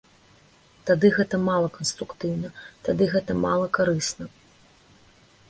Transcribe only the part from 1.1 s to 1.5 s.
гэта